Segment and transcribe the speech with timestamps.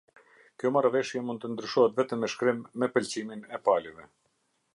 [0.61, 4.09] Kjo Marrëveshje mund të ndryshohet vetëm me shkrim me pëlqimin e palëve.